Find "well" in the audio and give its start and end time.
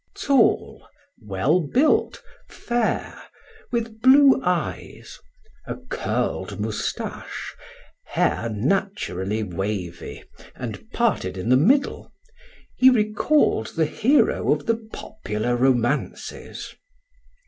1.21-1.59